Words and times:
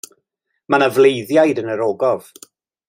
Mae 0.73 0.81
'na 0.83 0.87
fleiddiaid 0.95 1.63
yn 1.65 1.73
yr 1.77 1.87
ogof. 1.91 2.35